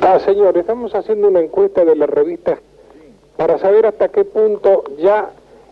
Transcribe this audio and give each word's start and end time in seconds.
Ah, 0.00 0.20
señor, 0.20 0.56
estamos 0.58 0.94
haciendo 0.94 1.28
una 1.28 1.40
encuesta 1.40 1.84
de 1.84 1.96
la 1.96 2.06
revista 2.06 2.58
para 3.36 3.58
saber 3.58 3.86
hasta 3.86 4.08
qué 4.08 4.24
punto 4.24 4.84
ya 4.98 5.30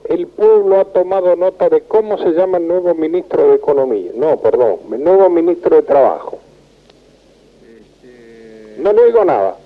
el 0.08 0.26
pueblo 0.26 0.80
ha 0.80 0.84
tomado 0.86 1.36
nota 1.36 1.68
de 1.68 1.82
cómo 1.82 2.18
se 2.18 2.30
llama 2.32 2.58
el 2.58 2.66
nuevo 2.66 2.94
ministro 2.94 3.48
de 3.50 3.54
Economía. 3.56 4.10
No, 4.14 4.36
perdón, 4.38 4.76
el 4.92 5.02
nuevo 5.04 5.28
ministro 5.30 5.76
de 5.76 5.82
Trabajo. 5.82 6.38
Este, 7.62 8.80
No 8.82 8.92
le 8.92 9.06
digo 9.06 9.24
nada. 9.24 9.56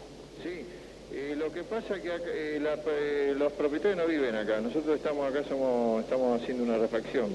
Sí, 0.43 0.65
eh, 1.13 1.35
lo 1.37 1.51
que 1.53 1.63
pasa 1.65 1.97
es 1.97 2.03
que 2.03 2.13
acá, 2.13 2.25
eh, 2.29 2.59
la- 2.63 2.75
eh, 2.87 3.35
los 3.37 3.53
propietarios 3.53 3.97
no 3.99 4.07
viven 4.07 4.35
acá. 4.37 4.61
Nosotros 4.61 4.97
estamos 4.97 5.29
acá, 5.29 5.43
somos, 5.49 6.03
estamos 6.05 6.41
haciendo 6.41 6.65
una 6.65 6.79
refacción. 6.79 7.27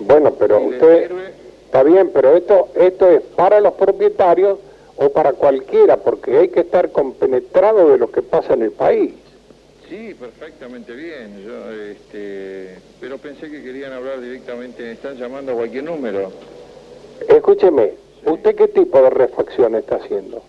Bueno, 0.00 0.32
pero 0.38 0.60
usted... 0.60 1.08
sirve- 1.08 1.46
Está 1.66 1.82
bien, 1.82 2.10
pero 2.14 2.36
esto, 2.36 2.68
esto 2.76 3.10
es 3.10 3.22
para 3.34 3.60
los 3.60 3.72
propietarios 3.74 4.58
o 4.96 5.10
para 5.10 5.32
cualquiera, 5.32 5.98
porque 5.98 6.36
hay 6.38 6.48
que 6.48 6.60
estar 6.60 6.90
compenetrado 6.90 7.90
de 7.90 7.98
lo 7.98 8.10
que 8.10 8.22
pasa 8.22 8.54
en 8.54 8.62
el 8.62 8.72
país. 8.72 9.12
Sí, 9.88 10.14
perfectamente 10.18 10.94
bien. 10.94 11.44
Yo, 11.44 11.70
este, 11.72 12.76
pero 13.00 13.18
pensé 13.18 13.50
que 13.50 13.62
querían 13.62 13.92
hablar 13.92 14.20
directamente. 14.20 14.90
Están 14.90 15.16
llamando 15.16 15.52
a 15.52 15.54
cualquier 15.54 15.84
número. 15.84 16.32
Escúcheme, 17.28 17.92
¿usted 18.24 18.56
qué 18.56 18.68
tipo 18.68 19.00
de 19.00 19.10
refacción 19.10 19.76
está 19.76 19.96
haciendo? 19.96 20.42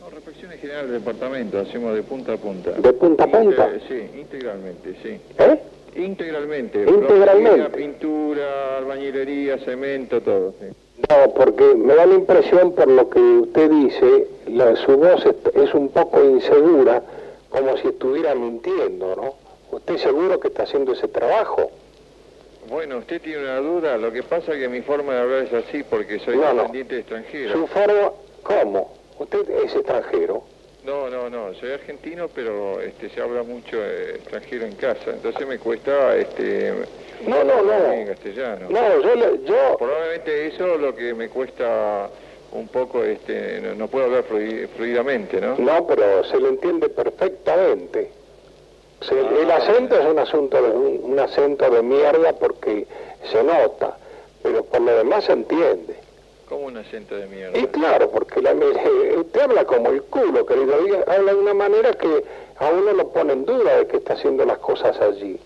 No, 0.00 0.10
refacciones 0.10 0.60
generales 0.60 0.90
del 0.90 1.00
departamento. 1.00 1.58
Hacemos 1.58 1.94
de 1.94 2.02
punta 2.02 2.34
a 2.34 2.36
punta. 2.36 2.70
¿De 2.72 2.92
punta 2.92 3.24
a 3.24 3.26
punta? 3.26 3.70
Sí, 3.88 4.20
integralmente, 4.20 4.94
sí. 5.02 5.20
¿Eh? 5.38 5.58
Integralmente. 6.02 6.84
Integralmente. 6.88 7.70
Pintura, 7.76 8.78
albañilería, 8.78 9.58
cemento, 9.58 10.20
todo. 10.20 10.54
sí. 10.60 10.66
No, 11.08 11.32
porque 11.32 11.74
me 11.76 11.94
da 11.94 12.06
la 12.06 12.14
impresión 12.14 12.72
por 12.74 12.88
lo 12.88 13.08
que 13.08 13.20
usted 13.20 13.70
dice, 13.70 14.26
la, 14.48 14.74
su 14.76 14.96
voz 14.96 15.24
es, 15.54 15.72
un 15.74 15.90
poco 15.90 16.22
insegura, 16.24 17.02
como 17.50 17.76
si 17.76 17.88
estuviera 17.88 18.34
mintiendo, 18.34 19.14
¿no? 19.14 19.34
¿Usted 19.70 19.96
seguro 19.98 20.40
que 20.40 20.48
está 20.48 20.64
haciendo 20.64 20.92
ese 20.92 21.06
trabajo? 21.08 21.70
Bueno, 22.68 22.98
usted 22.98 23.22
tiene 23.22 23.44
una 23.44 23.58
duda. 23.60 23.96
Lo 23.96 24.12
que 24.12 24.22
pasa 24.22 24.52
es 24.52 24.58
que 24.58 24.68
mi 24.68 24.82
forma 24.82 25.14
de 25.14 25.20
hablar 25.20 25.42
es 25.44 25.52
así 25.52 25.82
porque 25.84 26.18
soy 26.18 26.36
No, 26.36 26.48
no. 26.52 26.54
descendiente 26.62 26.98
extranjero. 26.98 27.52
Su 27.52 27.66
forma, 27.68 28.10
¿cómo? 28.42 28.92
Usted 29.18 29.48
es 29.64 29.74
extranjero. 29.74 30.42
No, 30.84 31.10
no, 31.10 31.28
no, 31.28 31.52
soy 31.54 31.72
argentino, 31.72 32.28
pero 32.32 32.80
este, 32.80 33.10
se 33.10 33.20
habla 33.20 33.42
mucho 33.42 33.76
eh, 33.84 34.14
extranjero 34.16 34.64
en 34.64 34.74
casa, 34.76 35.10
entonces 35.10 35.46
me 35.46 35.58
cuesta 35.58 36.16
este, 36.16 36.72
No, 37.26 37.42
no, 37.44 37.62
no. 37.62 37.92
en 37.92 38.06
castellano. 38.06 38.66
No, 38.70 39.00
yo, 39.02 39.14
le- 39.16 39.44
yo 39.44 39.76
Probablemente 39.76 40.46
eso 40.46 40.74
es 40.74 40.80
lo 40.80 40.94
que 40.94 41.14
me 41.14 41.28
cuesta 41.28 42.08
un 42.52 42.68
poco, 42.68 43.02
este, 43.02 43.60
no, 43.60 43.74
no 43.74 43.88
puedo 43.88 44.06
hablar 44.06 44.24
flui- 44.24 44.68
fluidamente, 44.76 45.40
¿no? 45.40 45.56
No, 45.58 45.86
pero 45.86 46.22
se 46.24 46.38
le 46.40 46.48
entiende 46.48 46.88
perfectamente. 46.88 48.12
Se- 49.00 49.18
el 49.42 49.50
acento 49.50 49.98
es 49.98 50.06
un 50.06 50.18
asunto 50.18 50.62
de 50.62 50.70
un, 50.70 51.00
un 51.12 51.18
acento 51.18 51.68
de 51.70 51.82
mierda 51.82 52.32
porque 52.34 52.86
se 53.30 53.42
nota, 53.42 53.98
pero 54.42 54.64
por 54.64 54.80
lo 54.80 54.96
demás 54.96 55.24
se 55.24 55.32
entiende. 55.32 55.96
Un 56.56 56.74
de. 56.74 57.50
Y 57.54 57.66
claro, 57.66 58.10
porque 58.10 58.40
la, 58.40 58.52
usted 58.52 59.40
habla 59.40 59.64
como 59.64 59.90
el 59.90 60.02
culo, 60.02 60.46
querido, 60.46 60.74
habla 61.06 61.32
de 61.32 61.38
una 61.38 61.54
manera 61.54 61.92
que 61.92 62.24
a 62.58 62.68
uno 62.70 62.92
lo 62.92 63.08
pone 63.08 63.34
en 63.34 63.44
duda 63.44 63.76
de 63.76 63.86
que 63.86 63.98
está 63.98 64.14
haciendo 64.14 64.44
las 64.44 64.58
cosas 64.58 64.98
allí. 65.00 65.38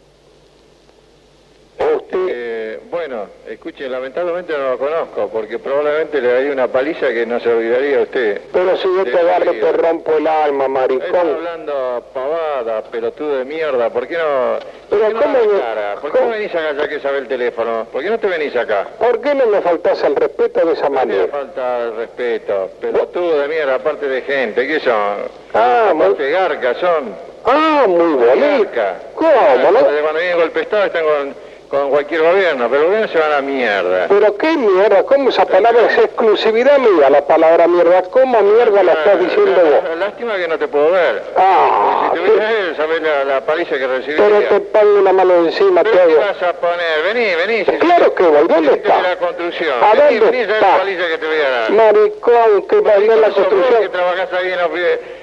Bueno, 2.91 3.27
escuche, 3.49 3.89
lamentablemente 3.89 4.53
no 4.57 4.71
lo 4.73 4.79
conozco, 4.79 5.29
porque 5.33 5.59
probablemente 5.59 6.21
le 6.21 6.33
daría 6.33 6.53
una 6.53 6.69
paliza 6.69 7.09
que 7.09 7.25
no 7.25 7.41
se 7.41 7.49
olvidaría 7.51 8.01
usted. 8.01 8.41
pero 8.53 8.77
si 8.77 8.85
yo 8.95 9.05
te 9.05 9.19
agarro 9.19 9.53
te 9.53 9.73
rompo 9.73 10.17
el 10.19 10.27
alma, 10.27 10.65
Está 10.65 10.69
maricón. 10.81 11.35
hablando 11.35 12.05
pavada, 12.13 12.83
pelotudo 12.85 13.39
de 13.39 13.45
mierda, 13.47 13.89
¿por 13.91 14.07
qué 14.07 14.19
no, 14.19 14.59
por 14.91 14.99
qué 15.01 15.15
no 15.15 15.21
¿cómo 15.23 15.39
das 15.39 15.47
me- 15.47 15.61
cara? 15.61 15.95
¿Por 16.01 16.13
qué 16.13 16.19
cómo? 16.19 16.31
no 16.31 16.37
venís 16.37 16.55
acá 16.55 16.73
ya 16.73 16.89
que 16.89 17.01
sabe 17.01 17.19
el 17.19 17.29
teléfono? 17.29 17.87
¿Por 17.91 18.03
qué 18.03 18.11
no 18.11 18.19
te 18.19 18.27
venís 18.27 18.55
acá? 18.57 18.89
¿Por 18.99 19.21
qué 19.23 19.35
no 19.35 19.47
me 19.47 19.61
faltas 19.63 20.03
el 20.05 20.17
respeto 20.17 20.67
de 20.67 20.73
esa 20.75 20.89
No 20.89 20.95
manera? 20.97 21.27
falta 21.29 21.79
el 21.85 21.97
respeto, 21.97 22.71
pelotudo 22.81 23.39
de 23.41 23.49
mierda, 23.49 23.77
aparte 23.77 24.07
de 24.07 24.21
gente, 24.23 24.67
¿qué 24.67 24.81
son? 24.81 25.19
Ah, 25.55 25.93
muy, 25.95 26.05
Aparte 26.07 26.31
garcas 26.31 26.77
son. 26.79 27.15
ah, 27.47 27.85
muy 27.87 28.13
bonito. 28.15 28.65
Garca. 28.75 28.97
¿Cómo, 29.15 29.31
Garca, 29.31 29.71
no? 29.71 29.81
Cuando 29.81 30.19
vienen 30.21 30.37
golpe 30.39 30.59
de 30.59 30.63
Estado 30.63 30.85
están 30.85 31.05
con, 31.05 31.35
con 31.73 31.89
cualquier 31.89 32.21
gobierno, 32.21 32.69
pero 32.69 32.83
el 32.83 32.87
gobierno 32.89 33.09
se 33.09 33.19
van 33.19 33.33
a 33.33 33.37
la 33.37 33.41
mierda. 33.41 34.05
Pero 34.07 34.37
qué 34.37 34.59
mierda, 34.59 35.05
¿cómo 35.05 35.31
esa 35.31 35.47
palabra 35.47 35.87
es 35.91 35.97
exclusividad 36.05 36.77
mía, 36.79 37.09
la 37.09 37.25
palabra 37.27 37.67
mierda? 37.67 38.03
¿Cómo 38.11 38.43
mierda 38.43 38.83
la 38.83 38.93
estás 38.93 39.19
diciendo 39.21 39.59
vos? 39.59 39.99
Lástima 39.99 40.37
que 40.37 40.49
no 40.49 40.59
te 40.59 40.69
puedo 40.69 40.91
ver. 40.91 41.23
Ah, 41.35 42.11
Si 42.13 42.21
te 42.21 42.29
hubiera 42.31 42.51
él, 42.53 42.77
sabés 42.77 43.01
la, 43.01 43.25
la 43.25 43.41
paliza 43.47 43.79
que 43.79 43.87
recibiría. 43.87 44.23
pero 44.23 44.49
te 44.49 44.61
pongo 44.61 45.01
una 45.01 45.15
mano 45.15 45.35
encima, 45.47 45.83
te 45.83 45.89
¿Pero 45.93 46.07
qué 46.09 46.13
hago. 46.13 46.21
vas 46.21 46.43
a 46.43 46.53
poner? 46.53 47.03
Vení, 47.07 47.35
vení. 47.37 47.65
si- 47.65 47.79
Claro 47.79 48.15
que 48.15 48.23
voy, 48.23 48.47
¿dónde 48.49 48.77
te 48.77 48.77
de 48.83 48.89
la 48.89 49.13
está? 49.13 49.17
construcción. 49.27 49.75
¿A 49.83 49.95
vení, 49.95 50.19
dónde 50.19 50.37
vení, 50.39 50.53
está? 50.53 50.61
la 50.73 50.77
paliza 50.77 51.09
que 51.09 51.19
te 51.19 51.27
voy 51.27 51.41
a 51.41 51.51
dar. 51.51 51.71
Maricón, 51.71 52.67
que 52.69 52.81
va 52.81 52.97
ver 52.99 53.17
la 53.17 53.29
que 53.29 53.33
construcción. 53.33 53.91
trabajás 53.93 54.29
ahí 54.35 54.53
en, 54.53 54.59
los- 54.59 54.71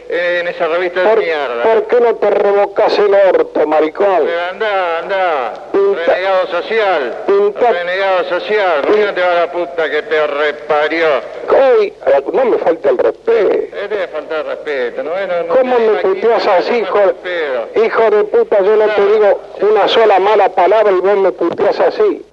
en 0.09 0.47
esa 0.47 0.67
revista 0.67 1.01
de 1.01 1.07
¿Por, 1.09 1.19
mierda. 1.19 1.63
por 1.63 1.83
qué 1.87 1.99
no 1.99 2.15
te 2.15 2.29
revocas 2.31 2.97
el 2.97 3.13
orto, 3.13 3.67
maricón? 3.67 4.23
Pero 4.25 4.41
andá, 4.49 4.99
andá. 4.99 5.53
Pinta- 5.71 6.05
Renegado 6.07 6.47
social. 6.47 7.17
Pinta- 7.27 7.71
Renegado 7.71 8.23
social. 8.29 8.81
¿Por 8.81 8.95
qué 8.95 9.05
no 9.05 9.13
te 9.13 9.21
va 9.21 9.33
la 9.35 9.51
puta 9.51 9.89
que 9.89 10.01
te 10.01 10.27
reparió? 10.27 11.07
Uy, 11.79 11.93
no 12.33 12.45
me 12.45 12.57
falta 12.57 12.89
el 12.89 12.97
respeto. 12.97 13.53
Eh, 13.53 13.87
debe 13.89 14.07
faltar 14.07 14.45
respeto, 14.47 15.03
¿no? 15.03 15.11
No, 15.11 15.43
no 15.43 15.55
¿Cómo 15.55 15.79
me 15.79 15.99
puteas 15.99 16.47
así, 16.47 16.77
hijo, 16.77 16.99
hijo 17.75 18.09
de 18.09 18.23
puta? 18.25 18.61
Yo 18.63 18.75
no 18.75 18.85
te 18.87 19.05
digo 19.05 19.41
una 19.61 19.87
sola 19.87 20.19
mala 20.19 20.49
palabra 20.49 20.91
y 20.91 20.99
vos 20.99 21.17
me 21.17 21.31
puteas 21.31 21.79
así. 21.79 22.25